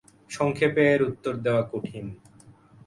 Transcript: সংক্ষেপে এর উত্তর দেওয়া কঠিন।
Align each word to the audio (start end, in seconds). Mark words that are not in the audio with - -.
সংক্ষেপে 0.31 0.83
এর 0.93 1.01
উত্তর 1.09 1.33
দেওয়া 1.45 1.63
কঠিন। 1.71 2.05